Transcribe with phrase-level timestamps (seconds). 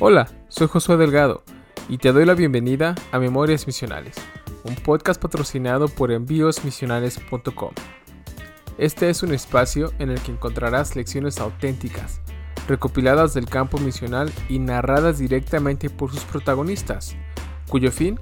[0.00, 1.42] Hola, soy Josué Delgado
[1.88, 4.14] y te doy la bienvenida a Memorias Misionales,
[4.62, 7.72] un podcast patrocinado por envíosmisionales.com.
[8.78, 12.20] Este es un espacio en el que encontrarás lecciones auténticas,
[12.68, 17.16] recopiladas del campo misional y narradas directamente por sus protagonistas,
[17.68, 18.20] cuyo fin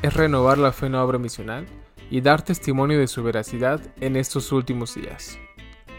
[0.00, 1.66] es renovar la fe en la obra misional
[2.10, 5.38] y dar testimonio de su veracidad en estos últimos días.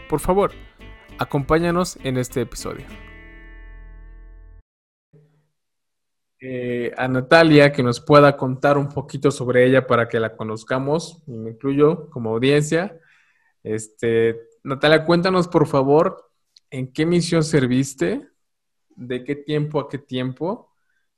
[0.08, 0.50] Por favor,
[1.20, 3.09] acompáñanos en este episodio.
[6.42, 11.22] Eh, a Natalia que nos pueda contar un poquito sobre ella para que la conozcamos,
[11.26, 12.98] me incluyo como audiencia.
[13.62, 16.30] Este, Natalia, cuéntanos por favor
[16.70, 18.26] en qué misión serviste,
[18.96, 20.72] de qué tiempo a qué tiempo,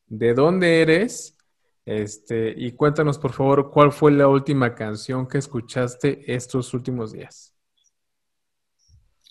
[0.07, 1.39] de dónde eres,
[1.85, 7.55] este, y cuéntanos por favor cuál fue la última canción que escuchaste estos últimos días.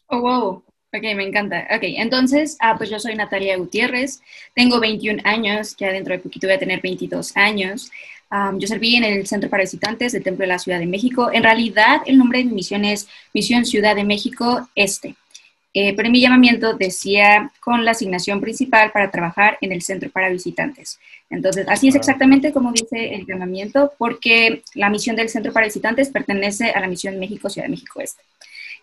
[0.08, 0.71] Oh, wow.
[0.94, 1.68] Ok, me encanta.
[1.74, 4.22] Ok, entonces, ah, pues yo soy Natalia Gutiérrez,
[4.54, 7.90] tengo 21 años, ya dentro de poquito voy a tener 22 años.
[8.58, 11.30] yo serví en el Centro para Visitantes del Templo de la Ciudad de México.
[11.32, 15.16] En realidad, el nombre de mi misión es Misión Ciudad de México Este.
[15.74, 20.10] Eh, pero en mi llamamiento decía con la asignación principal para trabajar en el Centro
[20.10, 21.00] para Visitantes.
[21.30, 26.10] Entonces, así es exactamente como dice el llamamiento, porque la misión del Centro para Visitantes
[26.10, 28.22] pertenece a la misión México Ciudad de México Este.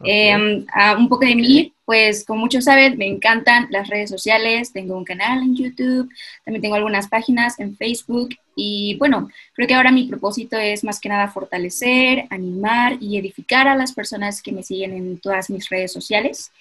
[0.04, 0.64] Em,
[0.96, 5.04] un poco de mí, pues como muchos saben, me encantan las redes sociales, tengo un
[5.04, 6.08] canal en YouTube,
[6.44, 11.00] también tengo algunas páginas en Facebook y bueno, creo que ahora mi propósito es más
[11.00, 15.68] que nada fortalecer, animar y edificar a las personas que me siguen en todas mis
[15.68, 16.52] redes sociales.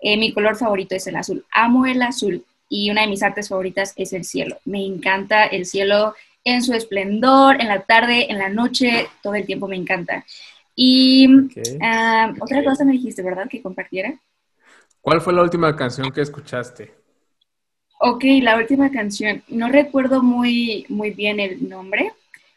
[0.00, 3.48] Eh, mi color favorito es el azul, amo el azul y una de mis artes
[3.48, 4.58] favoritas es el cielo.
[4.64, 9.46] Me encanta el cielo en su esplendor, en la tarde, en la noche, todo el
[9.46, 10.24] tiempo me encanta.
[10.74, 11.28] Y
[11.80, 13.48] ah, otra cosa me dijiste, ¿verdad?
[13.48, 14.18] Que compartiera.
[15.00, 16.94] ¿Cuál fue la última canción que escuchaste?
[18.00, 19.42] Ok, la última canción.
[19.48, 22.12] No recuerdo muy, muy bien el nombre.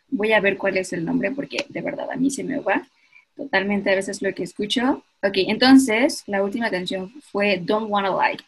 [0.09, 2.88] Voy a ver cuál es el nombre porque de verdad a mí se me va
[3.35, 5.03] totalmente a veces lo que escucho.
[5.22, 8.39] Ok, entonces la última canción fue Don't Wanna Lie.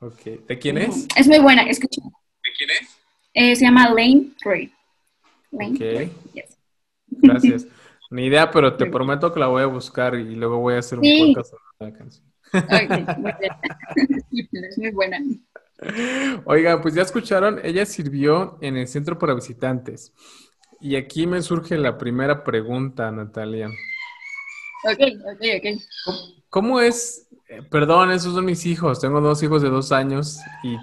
[0.00, 1.06] Ok, ¿de quién es?
[1.16, 2.00] Es muy buena, escucha.
[2.02, 2.98] ¿De quién es?
[3.34, 4.72] Eh, se llama Lane Trey.
[5.50, 6.44] Lane ok.
[7.08, 7.66] Gracias.
[8.10, 10.98] Ni idea, pero te prometo que la voy a buscar y luego voy a hacer
[10.98, 12.24] un podcast sobre la canción.
[13.18, 13.32] muy
[14.68, 15.18] es muy buena.
[16.44, 20.12] Oiga, pues ya escucharon, ella sirvió en el centro para visitantes.
[20.80, 23.68] Y aquí me surge la primera pregunta, Natalia.
[24.84, 25.00] Ok,
[25.34, 25.82] ok, ok.
[26.48, 27.28] ¿Cómo, es?
[27.48, 29.00] Eh, perdón, esos son mis hijos.
[29.00, 30.76] Tengo dos hijos de dos años y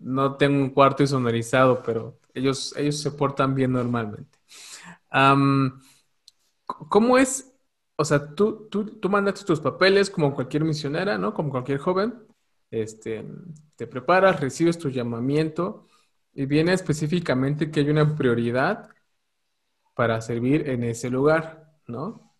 [0.00, 4.38] no tengo un cuarto sonorizado, pero ellos, ellos se portan bien normalmente.
[6.68, 7.52] ¿Cómo es?
[7.96, 11.34] O sea, tú, tú, tú mandaste tus papeles como cualquier misionera, ¿no?
[11.34, 12.14] Como cualquier joven.
[12.70, 13.24] Este,
[13.76, 15.88] te preparas, recibes tu llamamiento
[16.34, 18.90] y viene específicamente que hay una prioridad
[19.94, 22.34] para servir en ese lugar, ¿no?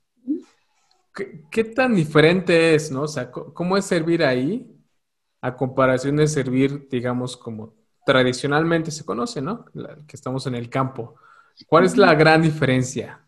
[1.50, 3.02] ¿Qué, tan diferente es, no?
[3.02, 4.78] O sea, ¿cómo es servir ahí
[5.40, 7.74] a comparación de servir, digamos, como
[8.08, 9.66] tradicionalmente se conoce, ¿no?
[10.06, 11.16] que estamos en el campo.
[11.66, 13.27] ¿Cuál es la gran diferencia?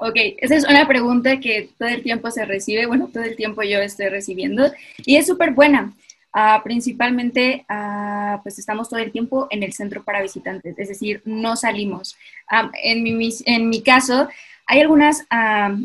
[0.00, 3.64] Ok, esa es una pregunta que todo el tiempo se recibe, bueno, todo el tiempo
[3.64, 5.92] yo estoy recibiendo y es súper buena.
[6.32, 11.20] Ah, principalmente, ah, pues estamos todo el tiempo en el centro para visitantes, es decir,
[11.24, 12.16] no salimos.
[12.48, 14.28] Ah, en, mi, en mi caso,
[14.66, 15.26] hay algunas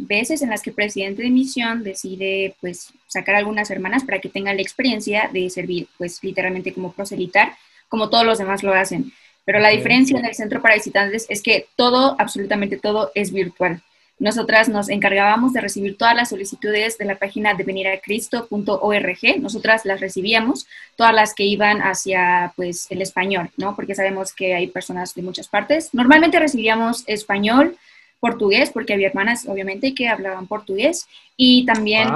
[0.08, 4.30] veces en las que el presidente de misión decide, pues, sacar algunas hermanas para que
[4.30, 7.56] tengan la experiencia de servir, pues, literalmente como proselitar,
[7.90, 9.12] como todos los demás lo hacen.
[9.44, 13.82] Pero la diferencia en el centro para visitantes es que todo, absolutamente todo, es virtual.
[14.20, 19.42] Nosotras nos encargábamos de recibir todas las solicitudes de la página de veniracristo.org.
[19.42, 23.76] Nosotras las recibíamos, todas las que iban hacia pues el español, ¿no?
[23.76, 25.94] Porque sabemos que hay personas de muchas partes.
[25.94, 27.76] Normalmente recibíamos español,
[28.20, 32.08] portugués, porque había hermanas, obviamente, que hablaban portugués, y también,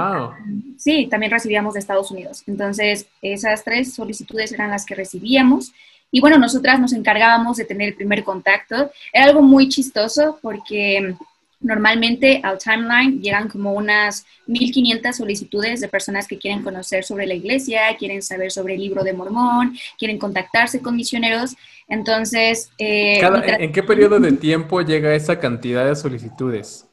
[0.78, 2.44] sí, también recibíamos de Estados Unidos.
[2.46, 5.72] Entonces, esas tres solicitudes eran las que recibíamos.
[6.10, 8.90] Y bueno, nosotras nos encargábamos de tener el primer contacto.
[9.12, 11.14] Era algo muy chistoso porque
[11.60, 17.34] Normalmente al timeline llegan como unas 1500 solicitudes de personas que quieren conocer sobre la
[17.34, 21.56] iglesia, quieren saber sobre el libro de Mormón, quieren contactarse con misioneros.
[21.88, 22.70] Entonces...
[22.78, 23.20] Eh,
[23.58, 26.86] ¿En qué periodo de tiempo llega esa cantidad de solicitudes?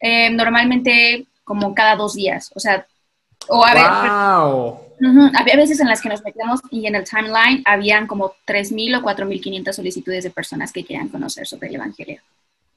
[0.00, 2.86] Eh, normalmente como cada dos días, o sea,
[3.48, 3.84] o a ver,
[5.36, 9.02] había veces en las que nos metíamos y en el timeline habían como 3.000 o
[9.02, 12.20] 4.500 solicitudes de personas que querían conocer sobre el Evangelio.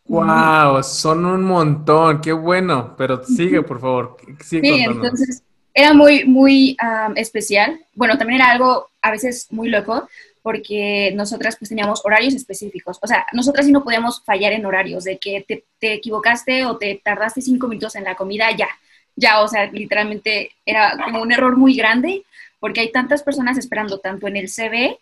[0.08, 4.18] Wow, son un montón, qué bueno, pero sigue, por favor.
[4.44, 5.44] sí, entonces
[5.74, 6.78] era muy, muy
[7.16, 7.80] especial.
[7.96, 10.08] Bueno, también era algo a veces muy loco,
[10.44, 13.00] porque nosotras pues teníamos horarios específicos.
[13.02, 16.78] O sea, nosotras sí no podíamos fallar en horarios, de que te, te equivocaste o
[16.78, 18.70] te tardaste cinco minutos en la comida, ya,
[19.16, 22.24] ya, o sea, literalmente era como un error muy grande,
[22.60, 25.00] porque hay tantas personas esperando tanto en el CV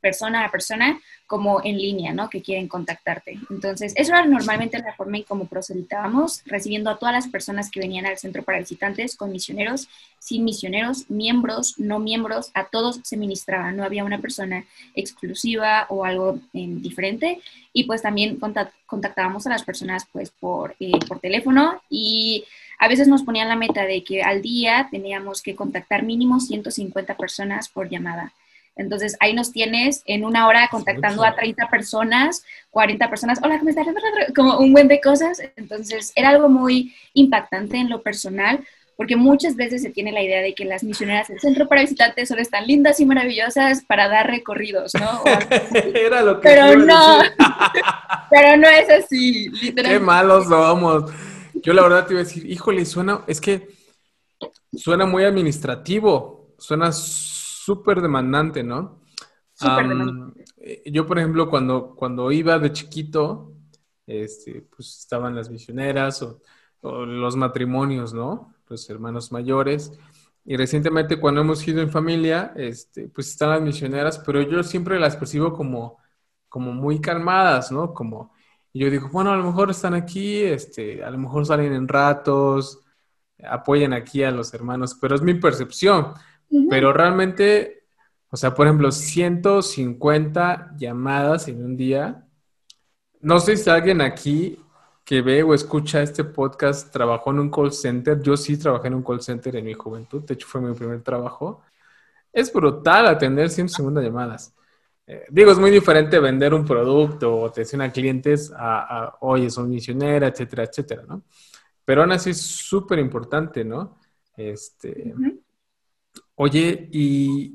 [0.00, 2.30] persona a persona como en línea, ¿no?
[2.30, 3.38] Que quieren contactarte.
[3.50, 7.80] Entonces, eso era normalmente la forma en cómo proceditábamos, recibiendo a todas las personas que
[7.80, 13.16] venían al centro para visitantes, con misioneros, sin misioneros, miembros, no miembros, a todos se
[13.16, 14.64] ministraba, no había una persona
[14.94, 17.40] exclusiva o algo em, diferente.
[17.72, 18.40] Y pues también
[18.86, 22.44] contactábamos a las personas pues por, eh, por teléfono y
[22.78, 27.16] a veces nos ponían la meta de que al día teníamos que contactar mínimo 150
[27.16, 28.32] personas por llamada.
[28.78, 33.70] Entonces ahí nos tienes en una hora contactando a 30 personas, 40 personas, hola, ¿cómo
[33.70, 33.86] estás?
[34.34, 35.42] Como un buen de cosas.
[35.56, 38.64] Entonces era algo muy impactante en lo personal,
[38.96, 42.28] porque muchas veces se tiene la idea de que las misioneras del centro para visitantes
[42.28, 45.22] son tan lindas y maravillosas para dar recorridos, ¿no?
[45.94, 47.18] Era lo que pero no,
[48.30, 49.90] pero no es así, literalmente.
[49.90, 51.12] Qué malos somos.
[51.62, 53.68] Yo la verdad te iba a decir, híjole, suena, es que
[54.72, 56.90] suena muy administrativo, suena
[57.68, 59.02] súper demandante, ¿no?
[60.56, 63.52] Eh, yo, por ejemplo, cuando, cuando iba de chiquito,
[64.06, 66.40] este, pues estaban las misioneras o,
[66.80, 68.54] los matrimonios, ¿no?
[68.68, 69.92] Los hermanos mayores.
[70.46, 74.98] Y recientemente cuando hemos ido en familia, este, pues están las misioneras, pero yo siempre
[74.98, 75.98] las percibo como,
[76.48, 77.92] como muy calmadas, ¿no?
[77.92, 78.32] Como,
[78.72, 81.86] y yo digo, bueno, a lo mejor están aquí, este, a lo mejor salen en
[81.86, 82.80] ratos,
[83.44, 86.14] apoyan aquí a los hermanos, pero es mi percepción.
[86.70, 87.84] Pero realmente,
[88.30, 92.26] o sea, por ejemplo, 150 llamadas en un día.
[93.20, 94.58] No sé si alguien aquí
[95.04, 98.20] que ve o escucha este podcast trabajó en un call center.
[98.20, 100.22] Yo sí trabajé en un call center en mi juventud.
[100.22, 101.62] De hecho, fue mi primer trabajo.
[102.32, 104.54] Es brutal atender 150 llamadas.
[105.06, 109.48] Eh, digo, es muy diferente vender un producto o atención a clientes a, a oye,
[109.48, 111.22] son misionera, etcétera, etcétera, ¿no?
[111.86, 113.96] Pero aún así es súper importante, ¿no?
[114.36, 115.14] Este,
[116.38, 117.52] Oye, y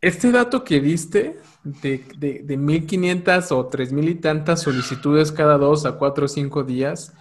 [0.00, 5.84] este dato que diste de, de, de 1.500 o 3.000 y tantas solicitudes cada dos
[5.86, 7.12] a cuatro o cinco días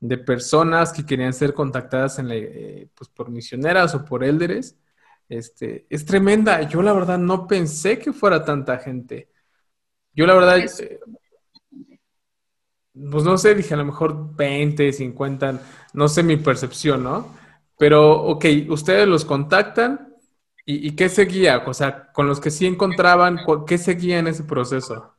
[0.00, 4.76] de personas que querían ser contactadas en eh, pues por misioneras o por élderes,
[5.28, 6.62] este, es tremenda.
[6.68, 9.30] Yo la verdad no pensé que fuera tanta gente.
[10.14, 11.00] Yo la verdad, eh,
[13.10, 15.60] pues no sé, dije a lo mejor 20, 50,
[15.94, 17.28] no sé mi percepción, ¿no?
[17.78, 20.14] Pero, ok, ustedes los contactan
[20.66, 21.58] y, ¿qué seguía?
[21.66, 25.14] O sea, con los que sí encontraban, ¿qué seguía en ese proceso?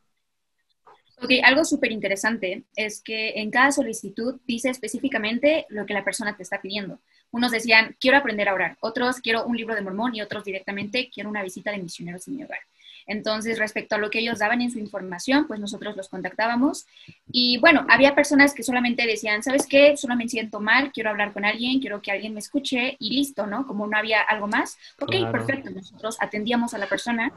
[1.21, 6.35] Ok, algo súper interesante es que en cada solicitud dice específicamente lo que la persona
[6.35, 6.99] te está pidiendo.
[7.31, 11.09] Unos decían, quiero aprender a orar, otros quiero un libro de mormón y otros directamente
[11.13, 12.59] quiero una visita de misioneros en mi hogar.
[13.07, 16.85] Entonces, respecto a lo que ellos daban en su información, pues nosotros los contactábamos.
[17.31, 19.95] Y bueno, había personas que solamente decían, ¿sabes qué?
[19.97, 23.45] Solo me siento mal, quiero hablar con alguien, quiero que alguien me escuche y listo,
[23.45, 23.67] ¿no?
[23.67, 27.31] Como no había algo más, ok, perfecto, nosotros atendíamos a la persona,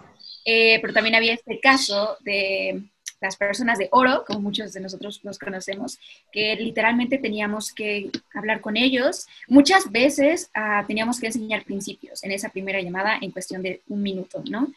[0.44, 2.82] eh, pero también había este caso de
[3.21, 5.99] las personas de oro, como muchos de nosotros los conocemos,
[6.32, 9.26] que literalmente teníamos que hablar con ellos.
[9.49, 14.02] Muchas veces ah, teníamos que enseñar principios en esa primera llamada en cuestión de un
[14.02, 14.69] minuto, ¿no?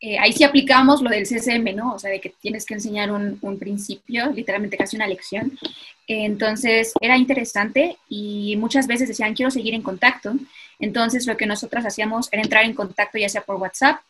[0.00, 1.94] Eh, ahí sí aplicamos lo del CCM, ¿no?
[1.94, 5.58] O sea, de que tienes que enseñar un, principio, literalmente casi una lección.
[6.06, 10.34] entonces, era interesante y muchas veces decían, quiero seguir en contacto.
[10.78, 14.00] Entonces, lo que nosotras hacíamos era entrar en contacto ya sea por WhatsApp,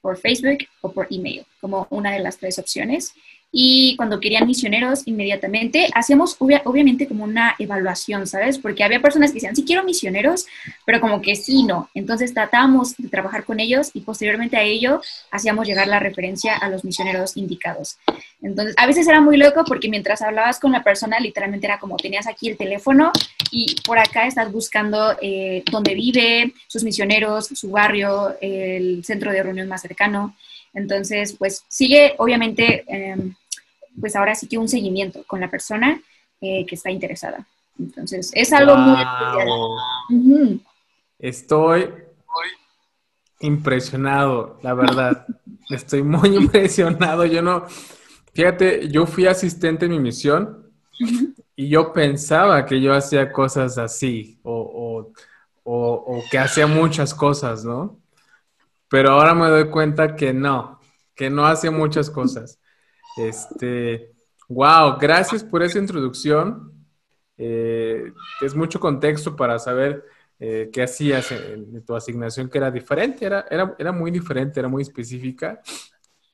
[0.00, 3.14] por Facebook o por email, como una de las tres opciones
[3.52, 8.58] y cuando querían misioneros inmediatamente hacíamos obviamente como una evaluación, ¿sabes?
[8.58, 10.46] Porque había personas que decían, sí quiero misioneros,
[10.84, 11.90] pero como que sí, no.
[11.94, 16.68] Entonces tratábamos de trabajar con ellos y posteriormente a ello hacíamos llegar la referencia a
[16.68, 17.98] los misioneros indicados.
[18.40, 21.96] Entonces, a veces era muy loco porque mientras hablabas con la persona, literalmente era como
[21.96, 23.12] tenías aquí el teléfono
[23.50, 29.42] y por acá estás buscando eh, dónde vive, sus misioneros, su barrio, el centro de
[29.42, 30.36] reunión más cercano.
[30.72, 33.34] Entonces, pues sigue obviamente em,
[33.98, 36.00] pues ahora sí que un seguimiento con la persona
[36.40, 37.46] eh, que está interesada.
[37.78, 40.60] Entonces, es algo muy
[41.18, 41.92] Estoy
[43.40, 45.26] impresionado, la verdad.
[45.70, 47.24] Estoy muy impresionado.
[47.24, 47.64] Yo no,
[48.34, 50.70] fíjate, yo fui asistente en mi misión
[51.56, 55.12] y yo pensaba que yo hacía cosas así o,
[55.64, 58.00] o que hacía muchas cosas, ¿no?
[58.88, 60.80] Pero ahora me doy cuenta que no,
[61.14, 62.59] que no hacía muchas cosas.
[63.28, 64.12] Este,
[64.48, 66.72] wow, gracias por esa introducción.
[67.36, 68.12] Eh,
[68.42, 70.04] es mucho contexto para saber
[70.38, 74.68] eh, qué hacías en, tu asignación que era diferente, era, era, era muy diferente, era
[74.68, 75.60] muy específica.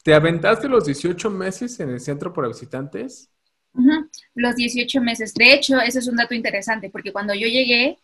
[0.02, 3.28] ¿Te aventaste los 18 meses en el centro para visitantes?
[4.35, 5.35] Los 18 meses.
[5.35, 7.99] De hecho, ese es un dato interesante, porque cuando yo llegué,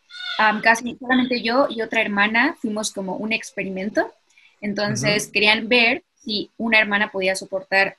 [0.62, 4.12] casi solamente yo y otra hermana fuimos como un experimento.
[4.61, 7.97] Entonces, querían ver si una hermana podía soportar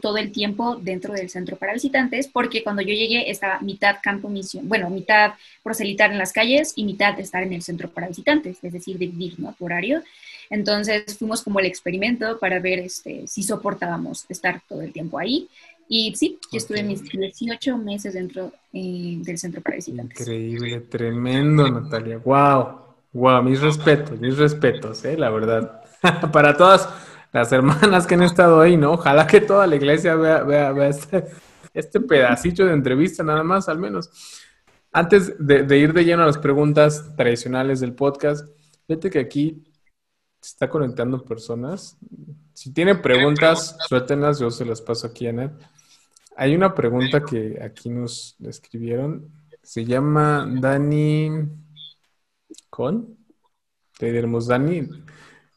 [0.00, 4.28] todo el tiempo dentro del centro para visitantes, porque cuando yo llegué estaba mitad campo
[4.28, 8.58] misión, bueno, mitad proselitar en las calles y mitad estar en el centro para visitantes,
[8.62, 9.54] es decir, dividir, ¿no?
[9.58, 10.02] Tu horario.
[10.48, 15.48] Entonces fuimos como el experimento para ver este, si soportábamos estar todo el tiempo ahí.
[15.88, 20.20] Y sí, yo estuve mis 18 meses dentro eh, del centro para visitantes.
[20.20, 22.18] Increíble, tremendo, Natalia.
[22.18, 22.78] Wow,
[23.12, 25.82] wow, mis respetos, mis respetos, eh, la verdad.
[26.32, 26.88] para todas
[27.32, 28.92] las hermanas que han estado ahí, ¿no?
[28.92, 31.26] Ojalá que toda la iglesia vea, vea, vea este,
[31.74, 34.10] este pedacito de entrevista, nada más, al menos.
[34.92, 38.48] Antes de, ir de lleno a las preguntas tradicionales del podcast,
[38.86, 39.62] fíjate que aquí
[40.40, 41.96] se está conectando personas.
[42.54, 45.50] Si tienen preguntas, suéltenlas, yo se las paso aquí a Ned.
[46.36, 49.30] Hay una pregunta que aquí nos escribieron.
[49.62, 51.30] Se llama Dani
[52.68, 53.16] con.
[53.96, 54.88] Te diremos Dani.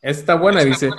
[0.02, 0.92] Está buena, dice.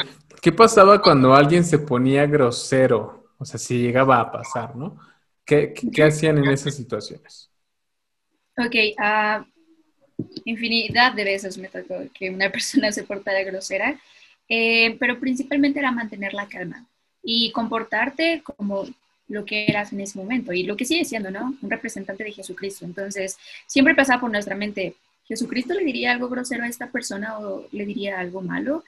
[0.45, 3.33] ¿Qué pasaba cuando alguien se ponía grosero?
[3.39, 5.01] O sea, si llegaba a pasar, ¿no?
[5.43, 5.73] ¿Qué,
[6.07, 7.51] hacían en esas situaciones?
[8.59, 9.43] Ok, uh,
[10.45, 13.99] infinidad de veces me tocó que una persona se portara grosera,
[14.47, 16.85] eh, pero principalmente era mantener la calma
[17.23, 18.85] y comportarte como
[19.29, 21.55] lo que eras en ese momento y lo que sigue siendo, ¿no?
[21.63, 22.85] Un representante de Jesucristo.
[22.85, 24.95] Entonces, siempre pasaba por nuestra mente,
[25.27, 28.85] ¿Jesucristo le diría algo grosero a esta persona o le diría algo malo?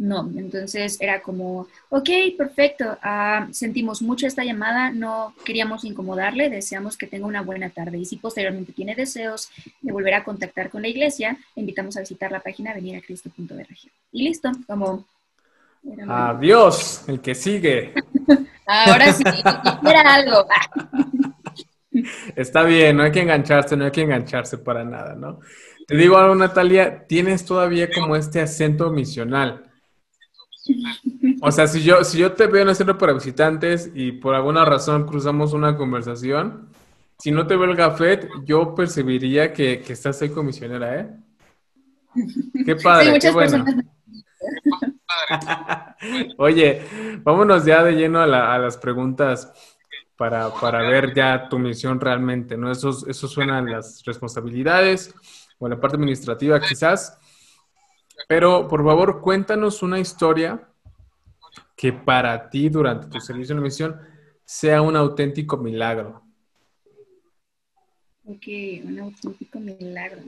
[0.00, 6.96] No, entonces era como, ok, perfecto, ah, sentimos mucho esta llamada, no queríamos incomodarle, deseamos
[6.96, 9.50] que tenga una buena tarde y si posteriormente tiene deseos
[9.82, 13.68] de volver a contactar con la iglesia, invitamos a visitar la página veniracristo.org.
[14.12, 15.04] Y listo, como...
[16.08, 17.92] Adiós, el que sigue.
[18.66, 19.22] Ahora sí,
[19.86, 20.46] era algo.
[22.36, 25.40] Está bien, no hay que engancharse, no hay que engancharse para nada, ¿no?
[25.86, 29.69] Te digo algo, Natalia, tienes todavía como este acento misional.
[31.42, 34.34] O sea, si yo, si yo te veo en el centro para visitantes y por
[34.34, 36.68] alguna razón cruzamos una conversación,
[37.18, 41.10] si no te veo el gafet, yo percibiría que, estás ahí comisionera, ¿eh?
[42.64, 43.64] Qué padre, qué bueno.
[46.38, 46.82] Oye,
[47.22, 49.52] vámonos ya de lleno a, las preguntas
[50.16, 50.48] para,
[50.88, 52.70] ver ya tu misión realmente, ¿no?
[52.70, 55.14] Eso, eso suena a las responsabilidades
[55.58, 57.19] o a la parte administrativa quizás.
[58.28, 60.68] Pero, por favor, cuéntanos una historia
[61.76, 64.00] que para ti durante tu servicio en misión
[64.44, 66.22] sea un auténtico milagro.
[68.24, 68.46] Ok,
[68.84, 70.22] un auténtico milagro.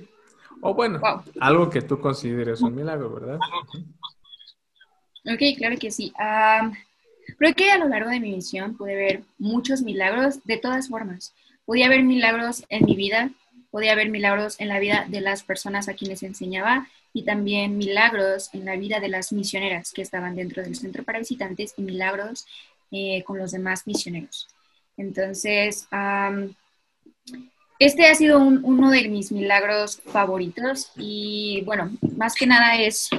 [0.60, 1.00] O bueno,
[1.40, 3.38] algo que tú consideres un milagro, ¿verdad?
[5.24, 6.12] Ok, claro que sí.
[7.38, 11.34] creo que a lo largo de mi misión pude ver muchos milagros de todas formas.
[11.64, 13.30] Podía ver milagros en mi vida,
[13.70, 18.50] podía ver milagros en la vida de las personas a quienes enseñaba y también milagros
[18.54, 22.46] en la vida de las misioneras que estaban dentro del centro para visitantes y milagros
[22.90, 24.48] eh, con los demás misioneros.
[24.96, 25.88] Entonces,
[27.78, 33.10] este ha sido uno de mis milagros favoritos y bueno, más que nada es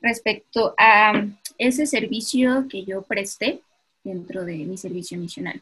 [0.00, 1.26] respecto a
[1.58, 3.60] ese servicio que yo presté
[4.02, 5.60] dentro de mi servicio misional.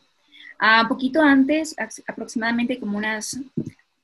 [0.61, 1.75] Un poquito antes,
[2.07, 3.39] aproximadamente como unas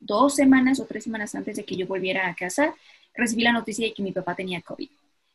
[0.01, 2.75] dos semanas o tres semanas antes de que yo volviera a casa,
[3.19, 4.89] recibí la noticia de que mi papá tenía COVID.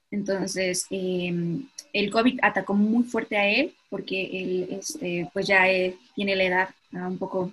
[0.10, 5.64] Entonces, em, el COVID atacó muy fuerte a él porque él, este, pues ya
[6.16, 7.52] tiene la edad ah, un poco,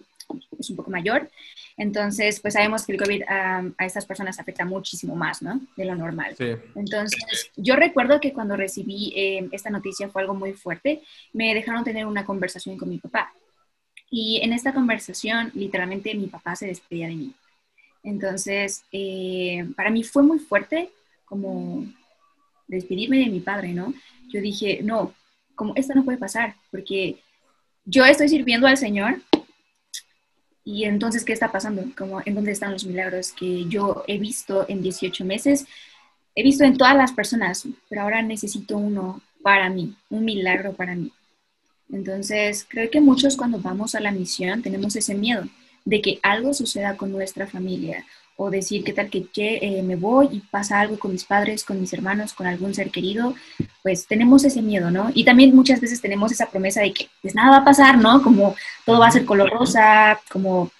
[0.58, 1.30] es un poco mayor.
[1.76, 5.60] Entonces, pues sabemos que el COVID a estas personas afecta muchísimo más, ¿no?
[5.76, 6.36] De lo normal.
[6.74, 11.00] Entonces, yo recuerdo que cuando recibí em, esta noticia fue algo muy fuerte.
[11.32, 13.32] Me dejaron tener una conversación con mi papá.
[14.10, 17.34] Y en esta conversación, literalmente, mi papá se despedía de mí.
[18.02, 20.90] Entonces, eh, para mí fue muy fuerte
[21.24, 21.86] como
[22.66, 23.92] despedirme de mi padre, ¿no?
[24.28, 25.14] Yo dije, no,
[25.54, 27.20] como esto no puede pasar, porque
[27.84, 29.20] yo estoy sirviendo al Señor
[30.64, 31.84] y entonces, ¿qué está pasando?
[31.96, 35.66] Como, ¿En dónde están los milagros que yo he visto en 18 meses?
[36.34, 40.94] He visto en todas las personas, pero ahora necesito uno para mí, un milagro para
[40.94, 41.12] mí.
[41.92, 45.44] Entonces, creo que muchos cuando vamos a la misión tenemos ese miedo
[45.84, 48.04] de que algo suceda con nuestra familia
[48.42, 49.28] o decir qué tal que
[49.60, 52.90] eh, me voy y pasa algo con mis padres, con mis hermanos, con algún ser
[52.90, 53.34] querido,
[53.82, 55.10] pues tenemos ese miedo, ¿no?
[55.12, 58.22] Y también muchas veces tenemos esa promesa de que pues nada va a pasar, ¿no?
[58.22, 58.54] Como
[58.86, 60.70] todo va a ser color rosa, como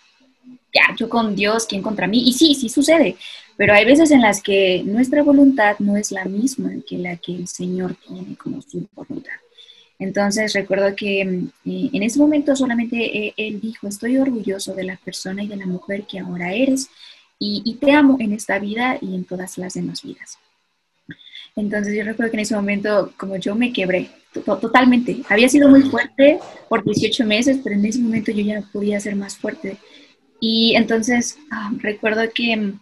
[0.73, 2.27] ya, yo con Dios, ¿quién contra mí?
[2.27, 3.17] Y sí, sí sucede,
[3.59, 7.35] pero hay veces en las que nuestra voluntad no es la misma que la que
[7.35, 9.33] el Señor tiene como su voluntad.
[10.01, 14.97] Entonces recuerdo que eh, en ese momento solamente eh, Él dijo, estoy orgulloso de la
[14.97, 16.89] persona y de la mujer que ahora eres
[17.39, 20.39] y, y te amo en esta vida y en todas las demás vidas.
[21.55, 25.23] Entonces yo recuerdo que en ese momento como yo me quebré totalmente.
[25.29, 26.39] Había sido muy fuerte
[26.69, 29.77] por 18 meses, pero en ese momento yo ya no podía ser más fuerte.
[30.41, 32.81] Y entonces ah, recuerdo que mm,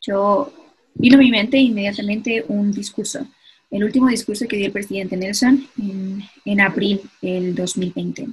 [0.00, 0.52] yo
[0.94, 3.26] vino a mi mente inmediatamente un discurso,
[3.74, 8.28] el último discurso que dio el presidente Nelson en, en abril del 2020,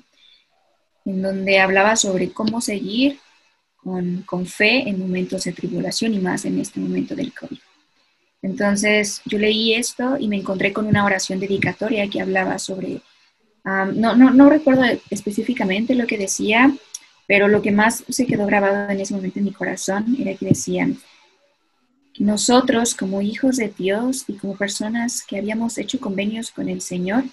[1.05, 3.17] en donde hablaba sobre cómo seguir
[3.77, 7.57] con, con fe en momentos de tribulación y más en este momento del COVID.
[8.43, 13.01] Entonces yo leí esto y me encontré con una oración dedicatoria que hablaba sobre,
[13.65, 16.71] um, no, no, no, recuerdo específicamente lo que decía,
[17.25, 20.45] pero lo que más se quedó grabado en ese momento en mi corazón era que
[20.45, 21.00] decían,
[22.19, 27.23] nosotros como hijos de Dios y como personas que habíamos hecho convenios con el Señor,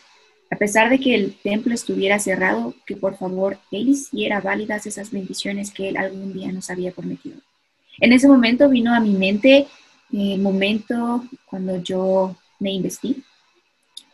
[0.51, 5.11] a pesar de que el templo estuviera cerrado, que por favor Él hiciera válidas esas
[5.11, 7.39] bendiciones que Él algún día nos había prometido.
[8.01, 9.67] En ese momento vino a mi mente
[10.13, 13.23] el momento cuando yo me investí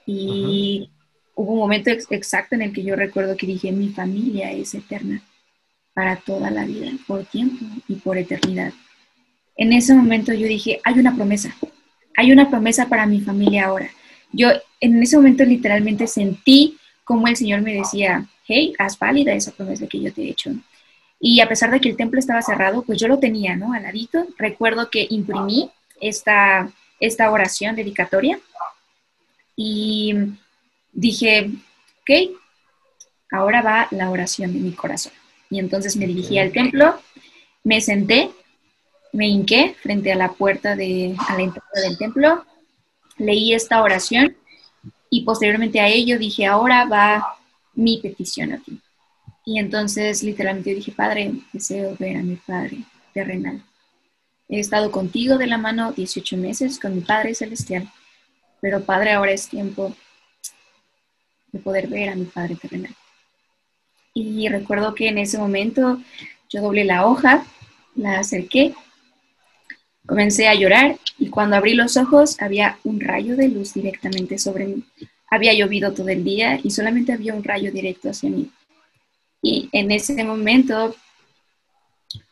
[0.07, 0.91] y
[1.35, 5.23] hubo un momento exacto en el que yo recuerdo que dije, mi familia es eterna
[5.93, 8.73] para toda la vida, por tiempo y por eternidad.
[9.57, 11.55] En ese momento yo dije, hay una promesa,
[12.17, 13.91] hay una promesa para mi familia ahora.
[14.33, 14.49] Yo
[14.81, 19.87] en ese momento literalmente sentí como el Señor me decía, hey, haz válida esa promesa
[19.87, 20.51] que yo te he hecho.
[21.21, 23.73] Y a pesar de que el templo estaba cerrado, pues yo lo tenía, ¿no?
[23.73, 24.27] Al ladito.
[24.37, 25.71] Recuerdo que imprimí
[26.01, 26.71] esta,
[27.01, 28.39] esta oración dedicatoria
[29.57, 30.15] y
[30.93, 31.51] dije,
[32.01, 32.37] ok,
[33.31, 35.13] ahora va la oración de mi corazón.
[35.51, 37.01] Y entonces me dirigí al templo,
[37.63, 38.31] me senté,
[39.15, 42.45] me hinqué frente a la puerta de a la entrada del templo,
[43.17, 44.37] leí esta oración
[45.09, 47.39] y posteriormente a ello dije, ahora va
[47.75, 48.81] mi petición a ti.
[49.47, 52.79] Y entonces literalmente dije, Padre, deseo ver a mi Padre
[53.13, 53.63] terrenal.
[54.49, 57.89] He estado contigo de la mano 18 meses con mi Padre Celestial,
[58.61, 59.95] pero Padre, ahora es tiempo
[61.53, 62.95] de poder ver a mi Padre terrenal.
[64.13, 66.01] Y recuerdo que en ese momento
[66.49, 67.47] yo doblé la hoja,
[67.95, 68.75] la acerqué,
[70.07, 74.67] comencé a llorar y cuando abrí los ojos había un rayo de luz directamente sobre
[74.67, 74.85] mí.
[75.31, 78.51] Había llovido todo el día y solamente había un rayo directo hacia mí.
[79.43, 80.95] Y en ese momento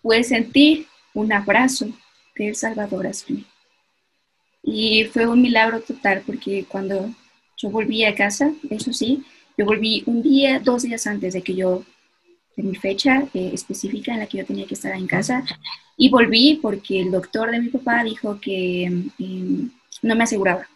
[0.00, 1.88] pude sentir un abrazo
[2.36, 3.46] del Salvador hacia mí.
[4.62, 7.12] Y fue un milagro total porque cuando
[7.56, 9.24] yo volví a casa, eso sí,
[9.56, 11.84] yo volví un día, dos días antes de que yo,
[12.56, 15.44] de mi fecha eh, específica en la que yo tenía que estar en casa,
[15.96, 19.70] y volví porque el doctor de mi papá dijo que em,
[20.02, 20.66] no me aseguraba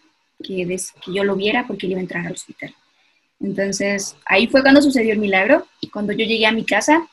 [0.43, 2.75] que, que yo lo viera porque él iba a entrar al hospital.
[3.41, 5.67] Entonces, ahí fue cuando sucedió el milagro.
[5.93, 7.07] Cuando yo llegué a mi casa,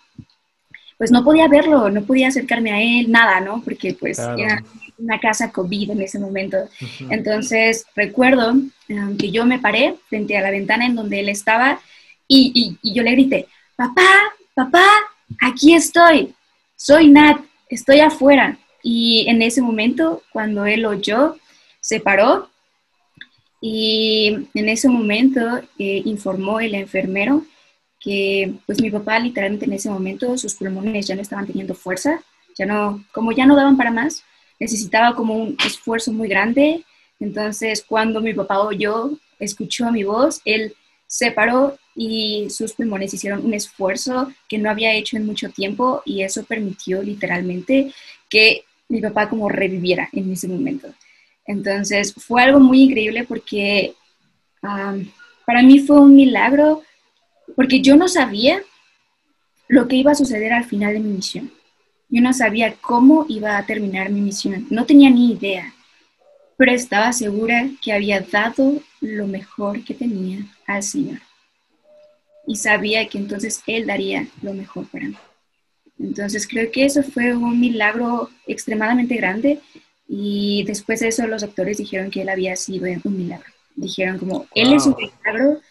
[0.98, 3.62] pues no podía verlo, no podía acercarme a él, nada, ¿no?
[3.64, 4.64] Porque pues era
[4.98, 6.58] una casa COVID en ese momento.
[7.10, 11.80] Entonces recuerdo um, que yo me paré frente a la ventana en donde él estaba
[12.28, 14.08] y, y, yo le grité, papá,
[14.54, 14.86] papá,
[15.42, 16.34] aquí estoy,
[16.76, 17.40] soy Nat,
[17.70, 18.58] estoy afuera.
[18.82, 21.38] Y en ese momento, cuando él oyó,
[21.80, 22.50] se paró
[23.62, 25.40] y en ese momento
[25.80, 27.46] eh, informó el enfermero
[28.00, 32.22] que pues mi papá literalmente en ese momento sus pulmones ya no estaban teniendo fuerza,
[32.58, 34.24] ya no, como ya no daban para más,
[34.60, 36.84] necesitaba como un esfuerzo muy grande.
[37.22, 40.76] Entonces cuando mi papá oyó, escuchó mi voz, él
[41.08, 46.02] se paró y sus pulmones hicieron un esfuerzo que no había hecho en mucho tiempo
[46.06, 47.94] y eso permitió literalmente
[48.30, 50.88] que mi papá como reviviera en ese momento.
[51.46, 53.94] Entonces fue algo muy increíble porque
[54.62, 56.84] para mí fue un milagro
[57.56, 58.62] porque yo no sabía
[59.68, 61.52] lo que iba a suceder al final de mi misión.
[62.10, 65.74] Yo no sabía cómo iba a terminar mi misión, no tenía ni idea,
[66.58, 71.20] pero estaba segura que había dado lo mejor que tenía al Señor.
[72.46, 75.18] Y sabía que entonces Él daría lo mejor para mí.
[76.00, 79.60] Entonces creo que eso fue un milagro extremadamente grande
[80.08, 83.52] y después de eso los doctores dijeron que Él había sido un milagro.
[83.76, 85.62] Dijeron como, Él es un milagro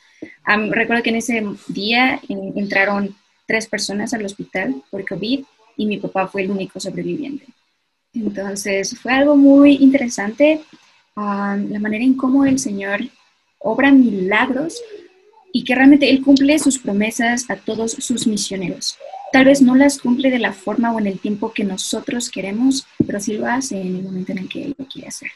[0.71, 3.15] recuerdo que en ese día entraron
[3.47, 5.45] tres personas al hospital por COVID
[5.77, 7.47] y mi papá fue el único sobreviviente.
[8.15, 10.61] Entonces fue algo muy interesante
[11.17, 13.01] la manera en cómo el Señor
[13.59, 14.81] obra milagros
[15.53, 18.97] y que realmente Él cumple sus promesas a todos sus misioneros.
[19.33, 22.87] tal vez no las cumple de la forma o en el tiempo que nosotros queremos,
[23.07, 25.31] pero sí lo hace en el momento en el que Él lo quiere hacer.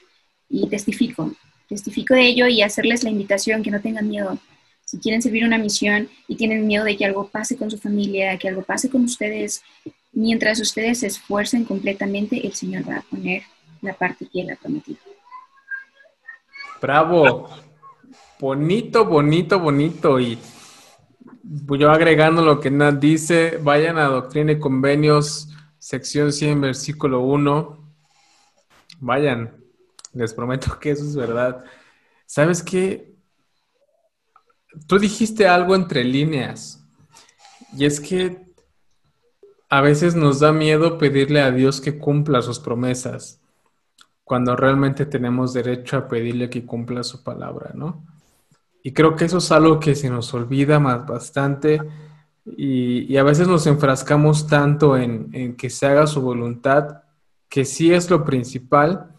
[0.50, 1.33] Y testifico,
[1.68, 4.38] testifico de ello y hacerles la invitación que no tengan miedo.
[4.85, 8.37] Si quieren servir una misión y tienen miedo de que algo pase con su familia,
[8.38, 9.62] que algo pase con ustedes,
[10.12, 13.42] mientras ustedes se esfuercen completamente, el Señor va a poner
[13.81, 14.98] la parte que Él ha prometido.
[16.81, 17.48] Bravo.
[18.38, 20.20] Bonito, bonito, bonito.
[20.20, 20.38] Y
[21.79, 27.92] yo agregando lo que Nat dice, vayan a Doctrina y Convenios, sección 100, versículo 1.
[29.01, 29.57] Vayan,
[30.12, 31.64] les prometo que eso es verdad.
[32.27, 33.14] ¿Sabes qué?
[34.87, 36.85] Tú dijiste algo entre líneas.
[37.72, 38.44] Y es que
[39.70, 43.40] a veces nos da miedo pedirle a Dios que cumpla sus promesas,
[44.25, 48.15] cuando realmente tenemos derecho a pedirle que cumpla su palabra, ¿no?
[48.87, 51.81] Y creo que eso es algo que se nos olvida más bastante
[52.44, 57.03] y, a veces nos enfrascamos tanto en, en, que se haga su voluntad,
[57.49, 59.12] que sí es lo principal,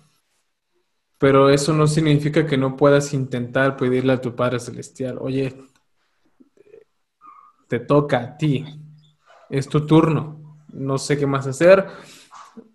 [1.18, 5.54] pero eso no significa que no puedas intentar pedirle a tu Padre Celestial, oye,
[7.68, 8.64] te toca a ti,
[9.50, 11.88] es tu turno, no sé qué más hacer,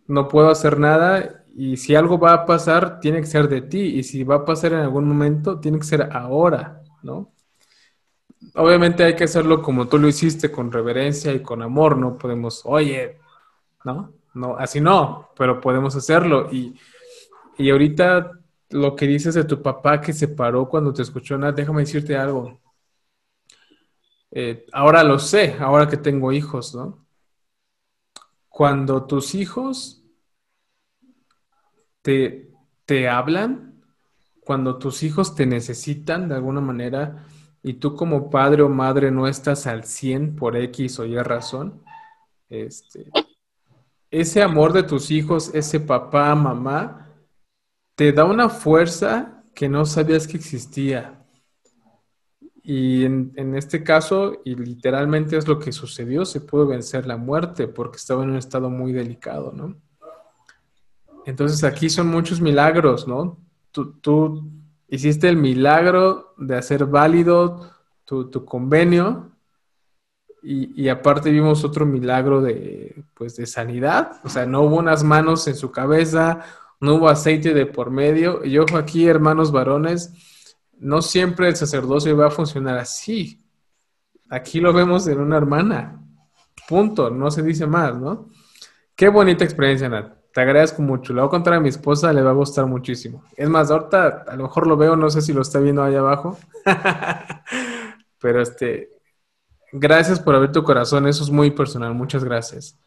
[0.06, 3.80] no puedo hacer nada y si algo va a pasar, tiene que ser de ti
[3.80, 6.81] y si va a pasar en algún momento, tiene que ser ahora.
[8.54, 12.62] Obviamente hay que hacerlo como tú lo hiciste, con reverencia y con amor, no podemos,
[12.64, 13.18] oye,
[13.84, 14.12] ¿no?
[14.34, 16.48] No, así no, pero podemos hacerlo.
[16.52, 16.78] Y,
[17.58, 18.32] y ahorita
[18.70, 22.16] lo que dices de tu papá que se paró cuando te escuchó, nada, déjame decirte
[22.16, 22.60] algo.
[24.30, 27.06] Eh, ahora lo sé, ahora que tengo hijos, ¿no?
[28.48, 30.04] Cuando tus hijos
[32.02, 32.50] te,
[32.84, 33.71] te hablan,
[34.44, 37.26] cuando tus hijos te necesitan de alguna manera
[37.62, 41.82] y tú como padre o madre no estás al 100 por X o Y razón,
[42.48, 43.10] este,
[44.10, 47.08] ese amor de tus hijos, ese papá, mamá,
[47.94, 51.24] te da una fuerza que no sabías que existía.
[52.64, 57.16] Y en, en, este caso, y literalmente es lo que sucedió, se pudo vencer la
[57.16, 59.76] muerte porque estaba en un estado muy delicado, ¿no?
[61.26, 63.41] Entonces aquí son muchos milagros, ¿no?
[63.72, 64.50] Tú,
[64.88, 67.70] hiciste el milagro de hacer válido
[68.04, 69.32] tu, convenio
[70.42, 74.20] y, aparte vimos otro milagro de, pues, de sanidad.
[74.24, 76.44] O sea, no hubo unas manos en su cabeza,
[76.80, 78.44] no hubo aceite de por medio.
[78.44, 80.12] Y ojo aquí, hermanos varones,
[80.78, 83.40] no siempre el sacerdocio va a funcionar así.
[84.28, 86.02] Aquí lo vemos en una hermana.
[86.68, 88.28] Punto, no se dice más, ¿no?
[88.96, 91.12] Qué bonita experiencia, Nat te agradezco mucho.
[91.12, 93.22] Le voy a contar a mi esposa, le va a gustar muchísimo.
[93.36, 95.94] Es más, ahorita a lo mejor lo veo, no sé si lo está viendo ahí
[95.94, 96.38] abajo.
[98.18, 98.90] Pero este,
[99.72, 102.78] gracias por abrir tu corazón, eso es muy personal, muchas gracias.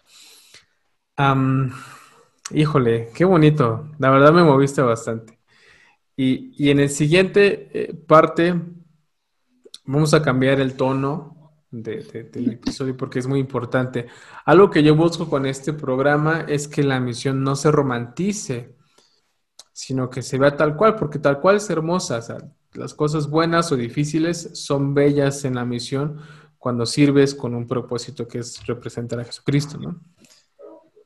[2.51, 5.37] híjole, qué bonito, la verdad me moviste bastante.
[6.17, 8.55] Y, en el siguiente eh, parte
[9.83, 11.34] vamos a cambiar el tono
[11.83, 14.07] del episodio porque es muy importante.
[14.45, 18.75] Algo que yo busco con este programa es que la misión no se romantice,
[19.73, 22.19] sino que se vea tal cual, porque tal cual es hermosa.
[22.73, 26.19] las cosas buenas o difíciles son bellas en la misión
[26.57, 30.01] cuando sirves con un propósito que es representar a Jesucristo, ¿no?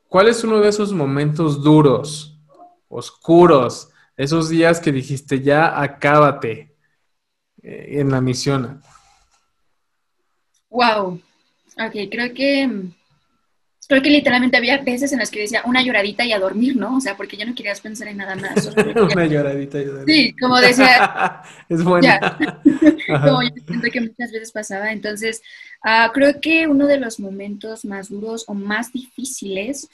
[0.07, 2.39] ¿Cuál es uno de esos momentos duros,
[2.87, 6.75] oscuros, esos días que dijiste ya acábate
[7.61, 8.81] eh, en la misión?
[10.69, 11.21] Wow.
[11.77, 12.89] Ok, creo que
[13.89, 16.97] creo que literalmente había veces en las que decía una lloradita y a dormir, ¿no?
[16.97, 18.67] O sea, porque ya no querías pensar en nada más.
[19.13, 20.05] una lloradita y a dormir.
[20.05, 21.41] Sí, como decía.
[21.69, 22.37] es buena.
[23.07, 24.91] como yo siento que muchas veces pasaba.
[24.91, 25.41] Entonces,
[25.83, 29.89] uh, creo que uno de los momentos más duros o más difíciles.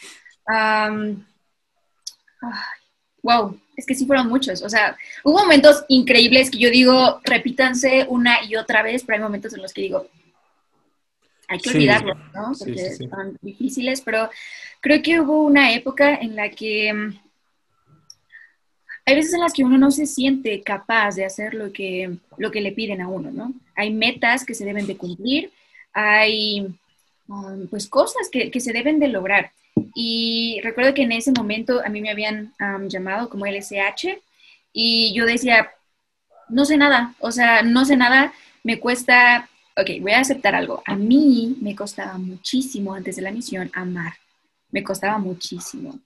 [0.46, 1.24] Um,
[3.24, 4.62] wow, es que sí fueron muchos.
[4.62, 9.24] O sea, hubo momentos increíbles que yo digo, repítanse una y otra vez, pero hay
[9.24, 10.10] momentos en los que digo,
[11.48, 12.52] hay que olvidarlo, ¿no?
[12.58, 14.30] Porque son difíciles, pero
[14.82, 17.20] creo que hubo una época en la que mm,
[19.06, 22.50] hay veces en las que uno no se siente capaz de hacer lo que, lo
[22.50, 23.54] que le piden a uno, ¿no?
[23.76, 25.52] Hay metas que se deben de cumplir,
[25.94, 26.68] hay
[27.28, 29.52] um, pues cosas que, que, se deben de lograr.
[29.94, 34.18] Y recuerdo que en ese momento a mí me habían um, llamado como LSH
[34.74, 35.72] y yo decía,
[36.50, 40.82] no sé nada, o sea, no sé nada, me cuesta ok, voy a aceptar algo.
[40.86, 44.14] A mí me costaba muchísimo antes de la misión amar.
[44.72, 46.00] Me costaba muchísimo.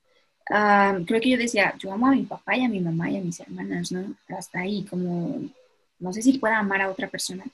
[1.05, 3.21] creo que yo decía, yo amo a mi papá y a mi mamá y a
[3.21, 4.15] mis hermanas, ¿no?
[4.29, 5.41] Hasta ahí, como,
[5.99, 7.45] no sé si pueda amar a otra persona.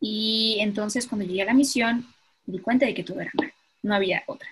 [0.00, 2.06] Y entonces cuando llegué a la misión,
[2.46, 3.52] me di cuenta de que todo era amar.
[3.82, 4.48] no había otra.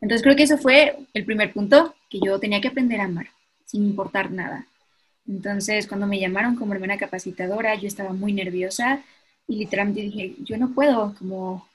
[0.00, 3.28] Entonces creo que eso fue el primer punto, que yo tenía que aprender a amar,
[3.64, 4.66] sin importar nada.
[5.26, 9.04] Entonces cuando me llamaron como hermana capacitadora, yo estaba muy nerviosa
[9.48, 11.66] y literalmente dije, yo no puedo, como,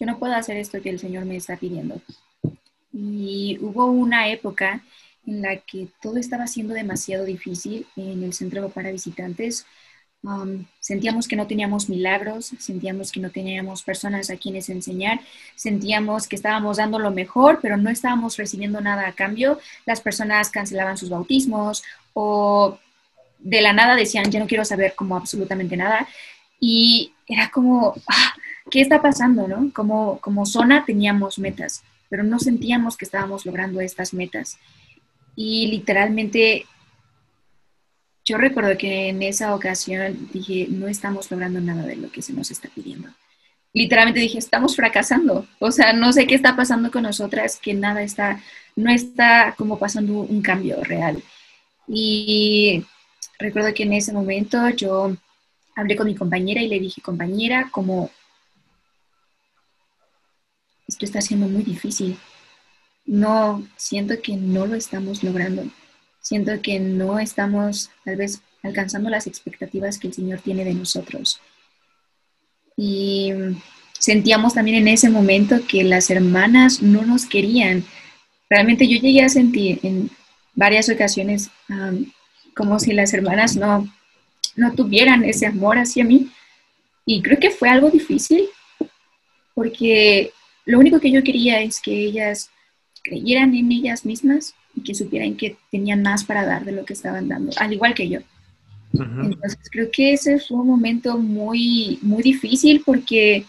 [0.00, 2.00] yo no puedo hacer esto que el Señor me está pidiendo.
[2.92, 4.82] Y hubo una época
[5.26, 9.66] en la que todo estaba siendo demasiado difícil en el centro para visitantes.
[10.22, 15.20] Um, sentíamos que no teníamos milagros, sentíamos que no teníamos personas a quienes enseñar,
[15.54, 19.60] sentíamos que estábamos dando lo mejor, pero no estábamos recibiendo nada a cambio.
[19.84, 22.78] Las personas cancelaban sus bautismos o
[23.38, 26.08] de la nada decían, yo no quiero saber como absolutamente nada.
[26.60, 28.34] Y era como, ah,
[28.70, 29.46] ¿qué está pasando?
[29.46, 29.72] No?
[29.72, 34.58] Como, como zona teníamos metas, pero no sentíamos que estábamos logrando estas metas.
[35.36, 36.66] Y literalmente,
[38.24, 42.32] yo recuerdo que en esa ocasión dije, no estamos logrando nada de lo que se
[42.32, 43.08] nos está pidiendo.
[43.72, 45.46] Literalmente dije, estamos fracasando.
[45.58, 48.40] O sea, no sé qué está pasando con nosotras, que nada está,
[48.74, 51.22] no está como pasando un cambio real.
[51.86, 52.84] Y
[53.38, 55.16] recuerdo que en ese momento yo
[55.78, 58.10] hablé con mi compañera y le dije, compañera, como
[60.86, 62.18] esto está siendo muy difícil
[63.08, 65.64] no, siento que no lo estamos logrando.
[66.20, 71.40] Siento que no estamos tal vez alcanzando las expectativas que el Señor tiene de nosotros.
[72.76, 73.32] Y
[73.98, 77.82] sentíamos también en ese momento que las hermanas no nos querían.
[78.50, 80.10] Realmente yo llegué a sentir en
[80.54, 81.50] varias ocasiones
[82.54, 83.88] como si las hermanas no,
[84.56, 86.30] no tuvieran ese amor hacia mí.
[87.06, 88.48] Y creo que fue algo difícil
[89.54, 90.30] porque
[90.66, 92.50] lo único que yo quería es que ellas
[93.02, 96.92] creyeran en ellas mismas y que supieran que tenían más para dar de lo que
[96.92, 98.20] estaban dando, al igual que yo.
[98.92, 103.44] Entonces creo que ese fue un momento muy, muy difícil porque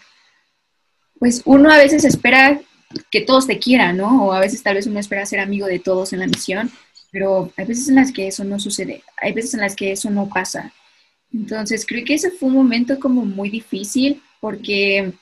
[1.20, 2.60] pues uno a veces espera
[3.12, 4.26] que todos te quieran, ¿no?
[4.26, 6.72] O a veces tal vez uno espera ser amigo de todos en la misión,
[7.12, 10.10] pero hay veces en las que eso no sucede, hay veces en las que eso
[10.10, 10.74] no pasa.
[11.34, 15.13] Entonces creo que ese fue un momento como muy difícil porque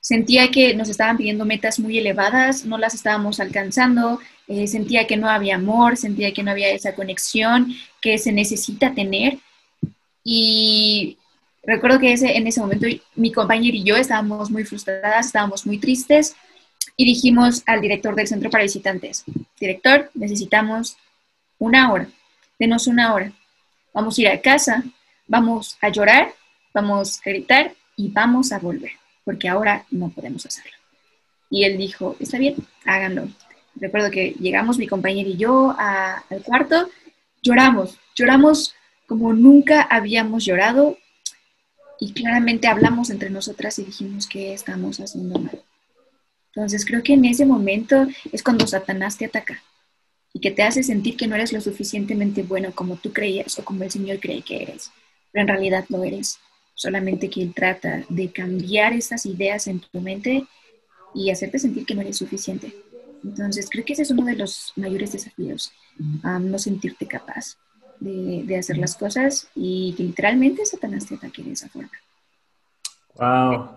[0.00, 5.16] sentía que nos estaban pidiendo metas muy elevadas, no las estábamos alcanzando, eh, sentía que
[5.16, 9.38] no había amor, sentía que no había esa conexión que se necesita tener.
[10.22, 11.16] Y
[11.62, 15.78] recuerdo que ese, en ese momento mi compañero y yo estábamos muy frustradas, estábamos muy
[15.78, 16.36] tristes
[16.96, 19.24] y dijimos al director del centro para visitantes,
[19.58, 20.96] director, necesitamos
[21.58, 22.08] una hora,
[22.58, 23.32] denos una hora.
[23.92, 24.84] Vamos a ir a casa,
[25.26, 26.34] vamos a llorar,
[26.72, 28.92] vamos a gritar y vamos a volver
[29.24, 30.72] porque ahora no podemos hacerlo.
[31.50, 33.28] Y él dijo, está bien, háganlo.
[33.76, 36.88] Recuerdo que llegamos mi compañero y yo al cuarto,
[37.42, 38.74] lloramos, lloramos
[39.06, 40.96] como nunca habíamos llorado
[41.98, 45.60] y claramente hablamos entre nosotras y dijimos que estamos haciendo mal.
[46.54, 49.62] Entonces creo que en ese momento es cuando Satanás te ataca
[50.32, 53.64] y que te hace sentir que no eres lo suficientemente bueno como tú creías o
[53.64, 54.90] como el Señor cree que eres,
[55.34, 56.38] pero en realidad lo eres
[56.74, 60.46] solamente que trata de cambiar esas ideas en tu mente
[61.12, 62.72] y hacerte sentir que no eres suficiente.
[63.24, 65.72] Entonces, creo que ese es uno de los mayores desafíos,
[66.22, 67.56] no sentirte capaz
[67.98, 71.90] de, hacer las cosas y que literalmente Satanás te ataque de esa forma.
[73.16, 73.70] Wow,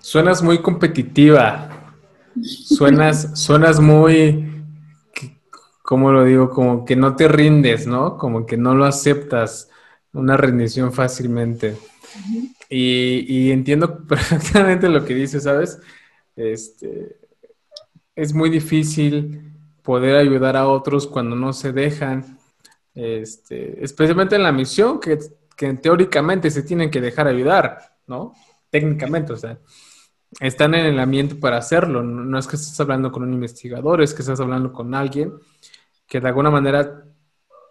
[0.00, 1.94] suenas muy competitiva,
[2.42, 4.64] suenas, suenas muy,
[5.82, 6.50] ¿cómo lo digo?
[6.50, 8.18] Como que no te rindes, ¿no?
[8.18, 9.68] Como que no lo aceptas,
[10.14, 11.76] una rendición fácilmente
[12.68, 15.78] y, entiendo perfectamente lo que dices, ¿sabes?
[16.36, 17.16] Este,
[18.16, 22.38] es muy difícil poder ayudar a otros cuando no se dejan,
[22.94, 25.18] este, especialmente en la misión que,
[25.80, 28.34] teóricamente se tienen que dejar ayudar, ¿no?
[28.70, 29.58] Técnicamente, o sea,
[30.40, 34.02] están en el ambiente para hacerlo, no, no es que estés hablando con un investigador,
[34.02, 35.32] es que estás hablando con alguien
[36.08, 37.03] que de alguna manera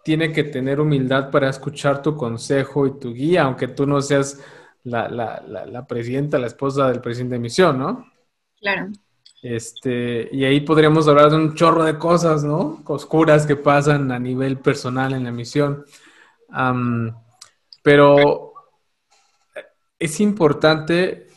[0.04, 4.40] tiene que tener humildad para escuchar tu consejo y tu guía, aunque tú no seas
[4.84, 8.06] la, la, la, presidenta, la esposa del presidente de misión, ¿no?
[8.60, 8.88] Claro.
[9.42, 12.82] Este, y ahí podríamos hablar de un chorro de cosas, ¿no?
[12.86, 15.84] Oscuras que pasan a nivel personal en la misión.
[17.82, 18.52] pero
[19.98, 21.28] es importante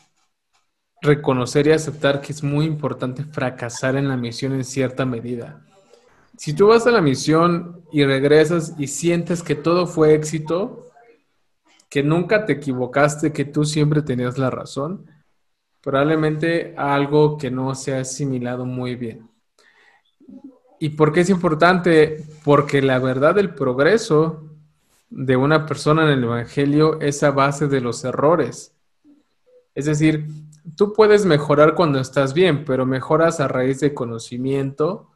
[1.02, 5.67] reconocer y aceptar que es muy importante fracasar en la misión en cierta medida.
[6.38, 10.86] Si tú vas a la misión y regresas y sientes que todo fue éxito,
[11.90, 15.10] que nunca te equivocaste, que tú siempre tenías la razón,
[15.82, 19.28] probablemente algo que no se ha asimilado muy bien.
[20.80, 22.24] ¿Y por qué es importante?
[22.44, 24.44] Porque la verdad del progreso
[25.10, 28.76] de una persona en el Evangelio es a base de los errores.
[29.74, 30.28] Es decir,
[30.76, 35.10] tú puedes mejorar cuando estás bien, pero mejoras a raíz de conocimiento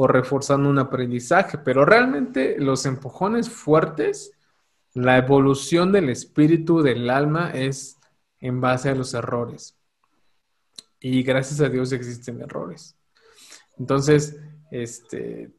[0.00, 4.30] o reforzando un aprendizaje, pero realmente los empujones fuertes,
[4.94, 7.98] la evolución del espíritu, del alma, es
[8.38, 9.76] en base a los errores.
[11.00, 12.96] Y gracias a Dios existen errores.
[13.76, 14.38] Entonces,
[14.70, 15.50] este,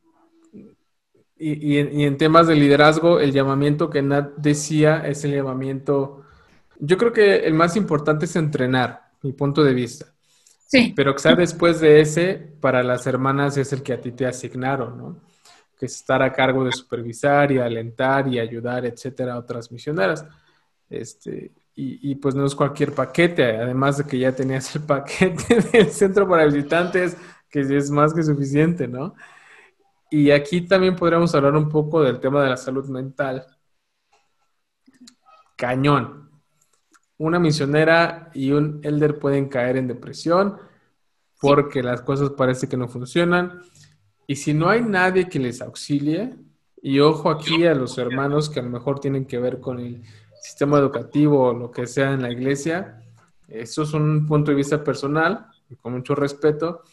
[1.37, 6.23] y, en, temas de liderazgo, el llamamiento que Nat decía es el llamamiento,
[6.79, 10.13] yo creo que el más importante es entrenar, mi punto de vista.
[10.69, 10.93] Sí.
[10.95, 14.97] Pero quizá después de ese, para las hermanas es el que a ti te asignaron,
[14.99, 15.21] ¿no?
[15.75, 20.23] Que es estar a cargo de supervisar y alentar y ayudar, etcétera, a otras misioneras.
[20.87, 25.59] Este, y, y, pues no es cualquier paquete, además de que ya tenías el paquete
[25.73, 27.17] del centro para visitantes,
[27.49, 29.15] que es más que suficiente, ¿no?
[30.11, 33.43] Y aquí también podríamos hablar un poco del tema de la salud mental.
[35.55, 36.28] Cañón.
[37.19, 40.57] Una misionera y un elder pueden caer en depresión
[41.39, 43.61] porque las cosas parece que no funcionan.
[44.25, 46.35] Y si no hay nadie que les auxilie,
[46.81, 50.01] y ojo aquí a los hermanos que a lo mejor tienen que ver con el
[50.41, 53.03] sistema educativo o lo que sea en la iglesia,
[53.47, 55.47] eso es un punto de vista personal,
[55.81, 56.83] con mucho respeto,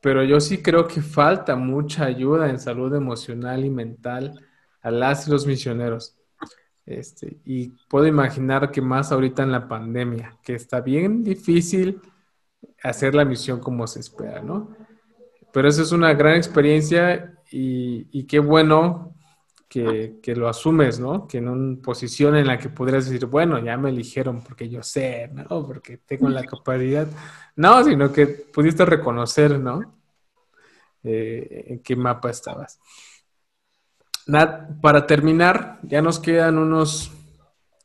[0.00, 4.40] pero yo sí creo que falta mucha ayuda en salud emocional y mental
[4.80, 6.16] a las y los misioneros.
[6.84, 12.00] Este, y puedo imaginar que más ahorita en la pandemia, que está bien difícil
[12.82, 14.76] hacer la misión como se espera, ¿no?
[15.52, 19.14] Pero eso es una gran experiencia y, qué bueno
[19.68, 21.28] que, que, lo asumes, ¿no?
[21.28, 24.82] Que en una posición en la que podrías decir, bueno, ya me eligieron porque yo
[24.82, 25.66] sé, ¿no?
[25.66, 27.06] Porque tengo la capacidad.
[27.56, 29.94] No, sino que pudiste reconocer, ¿no?
[31.04, 32.80] Eh, en qué mapa estabas.
[34.26, 37.12] Nat, para terminar, ya nos quedan unos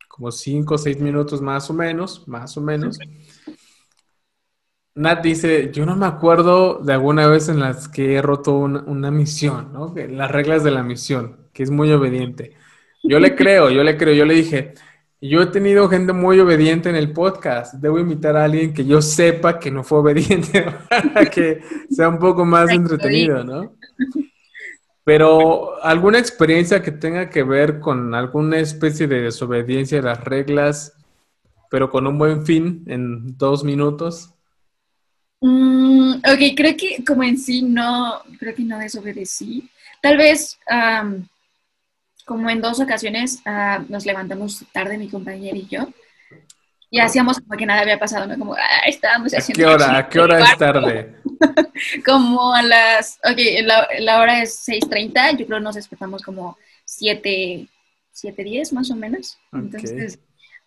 [0.07, 2.97] como cinco o seis minutos más o menos, más o menos.
[4.95, 8.81] Nat dice, yo no me acuerdo de alguna vez en las que he roto una,
[8.83, 9.93] una misión, ¿no?
[9.95, 12.55] Las reglas de la misión, que es muy obediente.
[13.03, 14.73] Yo le creo, yo le creo, yo le dije,
[15.21, 17.75] yo he tenido gente muy obediente en el podcast.
[17.75, 22.19] Debo invitar a alguien que yo sepa que no fue obediente para que sea un
[22.19, 23.75] poco más entretenido, ¿no?
[25.07, 30.97] Pero alguna experiencia que tenga que ver con alguna especie de desobediencia de las reglas,
[31.71, 34.33] pero con un buen fin en dos minutos.
[35.39, 39.69] Mm, ok, creo que como en sí no, creo que no desobedecí.
[40.01, 40.59] Tal vez
[42.25, 45.87] como en dos ocasiones ah, nos levantamos tarde mi compañera y yo
[46.89, 48.37] y hacíamos como que nada había pasado, ¿no?
[48.37, 49.67] Como, ah, estábamos haciendo...
[49.67, 51.15] ¿A qué hora, ¿a qué hora es tarde?
[52.05, 57.67] como a las, ok, la, la hora es 6.30, yo creo nos despertamos como 7,
[58.13, 59.37] 7.10 más o menos.
[59.51, 60.19] Entonces,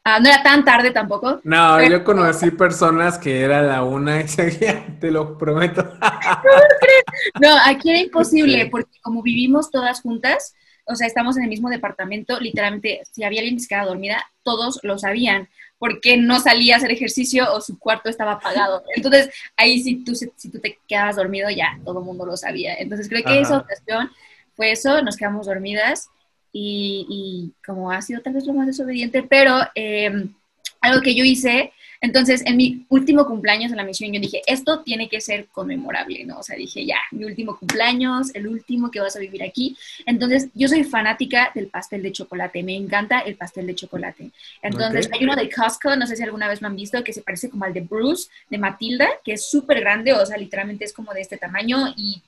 [0.05, 1.41] ah, no era tan tarde tampoco.
[1.45, 5.83] No, yo conocí personas que era la una y seguía, te lo prometo.
[7.41, 10.55] no, aquí era imposible, porque como vivimos todas juntas,
[10.85, 14.25] o sea, estamos en el mismo departamento, literalmente, si había alguien que se quedaba dormida,
[14.43, 15.49] todos lo sabían,
[15.81, 18.85] porque no salía a hacer ejercicio o su cuarto estaba apagado.
[18.95, 22.75] Entonces, ahí si tú, si tú te quedabas dormido, ya todo el mundo lo sabía.
[22.75, 24.11] Entonces, creo que esa ocasión
[24.55, 26.11] fue eso, nos quedamos dormidas
[26.53, 30.29] y, como ha sido tal vez lo más desobediente, pero eh,
[30.83, 34.81] algo que yo hice entonces, en mi último cumpleaños en la misión, yo dije, esto
[34.81, 36.39] tiene que ser conmemorable, ¿no?
[36.39, 39.77] O sea, dije, ya, mi último cumpleaños, el último que vas a vivir aquí.
[40.07, 44.31] Entonces, yo soy fanática del pastel de chocolate, me encanta el pastel de chocolate.
[44.63, 47.21] Entonces, hay uno de Costco, no sé si alguna vez lo han visto, que se
[47.21, 50.95] parece como al de Bruce, de Matilda, que es súper grande, o sea, literalmente es
[50.95, 52.23] como de este tamaño y,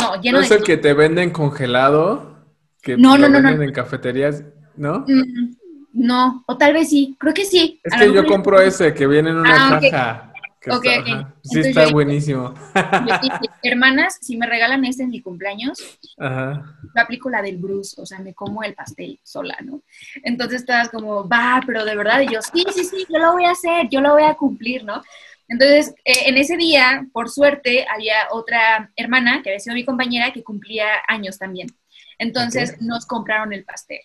[0.00, 2.46] no, lleno ¿No es el que te venden congelado?
[2.80, 4.42] Que no, no, en cafeterías,
[4.74, 5.04] ¿no?
[5.06, 5.54] Mm,
[5.92, 7.80] no, o tal vez sí, creo que sí.
[7.84, 10.32] Es que yo compro ese que viene en una ah, caja.
[11.42, 12.54] Sí, está buenísimo.
[13.62, 16.62] hermanas, si me regalan este en mi cumpleaños, Ajá.
[16.82, 19.82] yo aplico la del Bruce, o sea, me como el pastel sola, ¿no?
[20.22, 23.44] Entonces estás como, va, pero de verdad, y yo, sí, sí, sí, yo lo voy
[23.44, 25.02] a hacer, yo lo voy a cumplir, ¿no?
[25.48, 30.32] Entonces, eh, en ese día, por suerte, había otra hermana que había sido mi compañera
[30.32, 31.68] que cumplía años también.
[32.18, 34.00] Entonces, nos compraron el pastel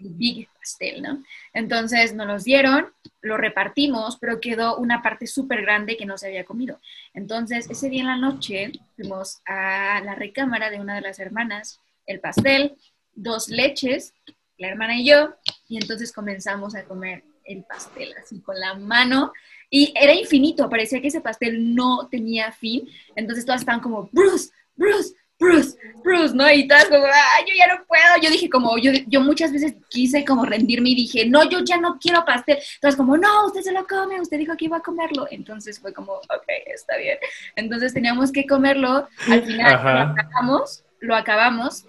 [0.00, 1.22] big pastel, ¿no?
[1.54, 2.92] Entonces nos los dieron,
[3.22, 6.80] lo repartimos, pero quedó una parte súper grande que no se había comido.
[7.14, 11.80] Entonces ese día en la noche fuimos a la recámara de una de las hermanas,
[12.06, 12.76] el pastel,
[13.14, 14.12] dos leches,
[14.58, 15.34] la hermana y yo,
[15.68, 19.32] y entonces comenzamos a comer el pastel así con la mano.
[19.70, 22.88] Y era infinito, parecía que ese pastel no tenía fin.
[23.16, 26.50] Entonces todas estaban como, Bruce, Bruce, Bruce, Bruce, ¿no?
[26.50, 28.02] Y todas como, ay, yo ya no puedo.
[28.20, 31.76] Yo dije como, yo, yo muchas veces quise como rendirme y dije, no, yo ya
[31.76, 32.58] no quiero pastel.
[32.74, 35.28] Entonces como, no, usted se lo come, usted dijo que iba a comerlo.
[35.30, 37.18] Entonces fue como, ok, está bien.
[37.54, 39.08] Entonces teníamos que comerlo.
[39.28, 41.84] Al final lo acabamos, lo acabamos.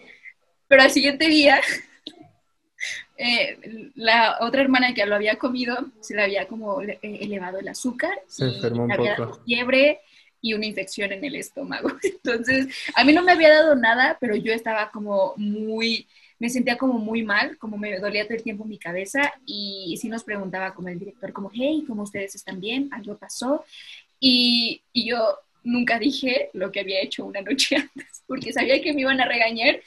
[0.67, 1.59] Pero al siguiente día
[3.17, 7.67] eh, la otra hermana que lo había comido se le había como eh, elevado el
[7.67, 8.21] azúcar.
[8.27, 9.41] Se enfermó un había poco.
[9.43, 10.01] fiebre
[10.41, 11.91] y una infección en el estómago.
[12.03, 16.07] Entonces, a mí no me había dado nada, pero yo estaba como muy,
[16.39, 20.09] me sentía como muy mal, como me dolía todo el tiempo mi cabeza y sí
[20.09, 22.89] nos preguntaba como el director, como, hey, ¿cómo ustedes están bien?
[22.91, 23.65] ¿Algo pasó?
[24.19, 28.93] Y, y yo nunca dije lo que había hecho una noche antes, porque sabía que
[28.93, 29.79] me iban a regañar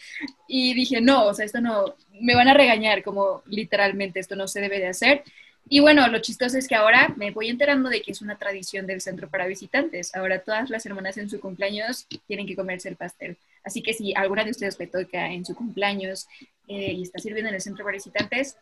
[0.48, 4.48] y dije, no, o sea, esto no, me van a regañar como literalmente, esto no
[4.48, 5.24] se debe de hacer.
[5.69, 8.87] Y bueno, lo chistoso es que ahora me voy enterando de que es una tradición
[8.87, 10.15] del centro para visitantes.
[10.15, 13.37] Ahora todas las hermanas en su cumpleaños tienen que comerse el pastel.
[13.65, 16.29] Así que si alguna de ustedes le toca en su cumpleaños
[16.69, 18.57] eh, y está sirviendo en el centro para visitantes,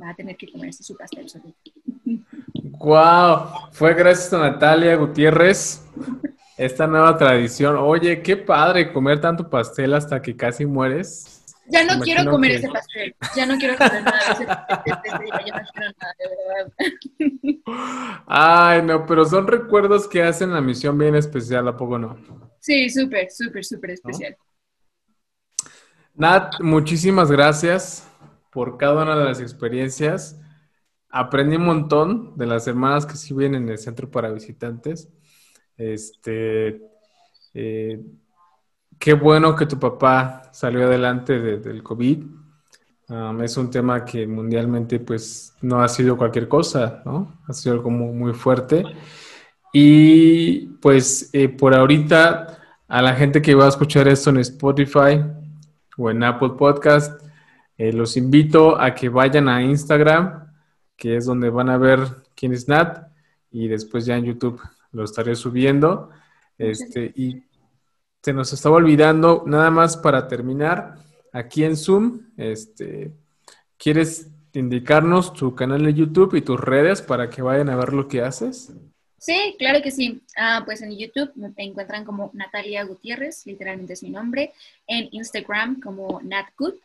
[0.00, 1.58] va a tener que comerse su pastel solito.
[2.78, 3.70] ¡Wow!
[3.72, 5.82] Fue gracias a Natalia Gutiérrez
[6.56, 7.76] esta nueva tradición.
[7.76, 11.41] Oye, qué padre comer tanto pastel hasta que casi mueres.
[11.72, 12.56] Ya no quiero comer que...
[12.58, 13.16] ese pastel.
[13.34, 14.84] Ya no quiero comer nada de ese pastel.
[14.84, 18.24] Ya no quiero nada, de verdad.
[18.26, 22.16] Ay, no, pero son recuerdos que hacen la misión bien especial, ¿a poco no?
[22.60, 24.36] Sí, súper, súper, súper especial.
[26.14, 26.28] ¿No?
[26.28, 28.06] Nat, muchísimas gracias
[28.50, 30.38] por cada una de las experiencias.
[31.08, 35.08] Aprendí un montón de las hermanas que sí vienen en el centro para visitantes.
[35.78, 36.82] Este,
[37.54, 38.00] eh,
[39.02, 42.22] qué bueno que tu papá salió adelante de, del COVID.
[43.08, 47.40] Um, es un tema que mundialmente pues no ha sido cualquier cosa, ¿no?
[47.48, 48.84] Ha sido algo muy, muy fuerte.
[49.72, 55.20] Y pues eh, por ahorita a la gente que va a escuchar esto en Spotify
[55.98, 57.20] o en Apple Podcast,
[57.78, 60.46] eh, los invito a que vayan a Instagram,
[60.96, 61.98] que es donde van a ver
[62.36, 63.08] quién es Nat,
[63.50, 64.60] y después ya en YouTube
[64.92, 66.10] lo estaré subiendo.
[66.56, 67.42] Este, y
[68.22, 70.96] se nos estaba olvidando, nada más para terminar,
[71.32, 73.12] aquí en Zoom, este,
[73.76, 78.06] ¿quieres indicarnos tu canal de YouTube y tus redes para que vayan a ver lo
[78.06, 78.72] que haces?
[79.18, 80.20] Sí, claro que sí.
[80.36, 84.52] Ah, pues en YouTube me encuentran como Natalia Gutiérrez, literalmente es mi nombre.
[84.86, 86.76] En Instagram como NatGut,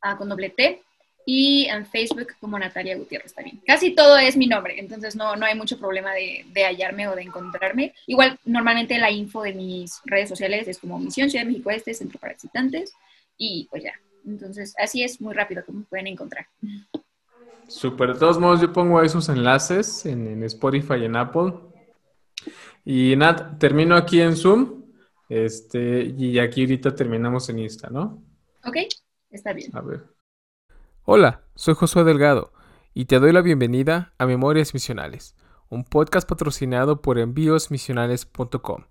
[0.00, 0.82] ah, con doble T
[1.28, 3.60] y en Facebook como Natalia Gutiérrez también.
[3.66, 7.16] Casi todo es mi nombre, entonces no, no hay mucho problema de, de, hallarme o
[7.16, 7.94] de encontrarme.
[8.06, 11.92] Igual, normalmente la info de mis redes sociales es como Misión Ciudad de México Este,
[11.92, 12.94] Centro para Visitantes,
[13.36, 13.92] y pues ya.
[14.24, 16.46] Entonces, así es muy rápido como pueden encontrar.
[17.66, 21.54] Súper, de todos modos yo pongo esos enlaces en, en Spotify y en Apple.
[22.84, 24.84] Y Nat, termino aquí en Zoom,
[25.28, 28.22] este, y aquí ahorita terminamos en Insta, ¿no?
[28.64, 28.76] Ok,
[29.30, 29.72] está bien.
[29.74, 30.15] A ver.
[31.08, 32.52] Hola, soy Josué Delgado
[32.92, 35.36] y te doy la bienvenida a Memorias Misionales,
[35.68, 38.86] un podcast patrocinado por envíosmisionales.com.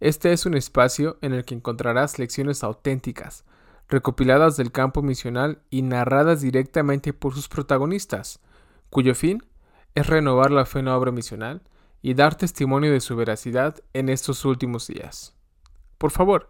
[0.00, 3.44] Este es un espacio en el que encontrarás lecciones auténticas,
[3.88, 8.40] recopiladas del campo misional y narradas directamente por sus protagonistas,
[8.90, 9.44] cuyo fin
[9.94, 11.62] es renovar la fe en la obra misional
[12.02, 15.36] y dar testimonio de su veracidad en estos últimos días.
[15.98, 16.48] Por favor,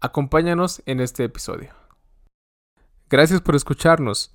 [0.00, 1.83] acompáñanos en este episodio.
[3.14, 4.34] Gracias por escucharnos.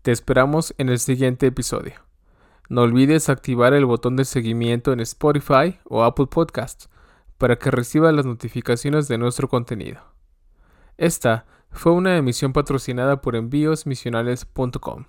[0.00, 1.96] Te esperamos en el siguiente episodio.
[2.70, 6.88] No olvides activar el botón de seguimiento en Spotify o Apple Podcasts
[7.36, 10.00] para que recibas las notificaciones de nuestro contenido.
[10.96, 15.04] Esta fue una emisión patrocinada por envíosmisionales.com.